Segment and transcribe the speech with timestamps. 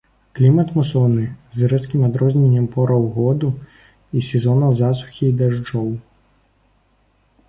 [0.37, 1.25] Клімат мусонны,
[1.57, 3.51] з рэзкім адрозненнем пораў году
[4.17, 5.87] і сезонаў засухі і дажджоў.